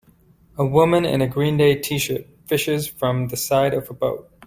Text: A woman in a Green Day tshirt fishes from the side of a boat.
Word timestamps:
A 0.57 0.65
woman 0.65 1.05
in 1.05 1.21
a 1.21 1.27
Green 1.27 1.57
Day 1.57 1.79
tshirt 1.79 2.25
fishes 2.47 2.87
from 2.87 3.27
the 3.27 3.37
side 3.37 3.75
of 3.75 3.87
a 3.87 3.93
boat. 3.93 4.31